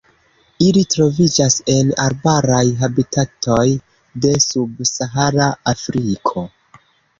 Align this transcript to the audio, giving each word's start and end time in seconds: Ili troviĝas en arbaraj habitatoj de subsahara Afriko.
Ili 0.67 0.81
troviĝas 0.93 1.57
en 1.73 1.91
arbaraj 2.05 2.63
habitatoj 2.81 3.67
de 4.25 4.35
subsahara 4.49 5.53
Afriko. 5.77 6.47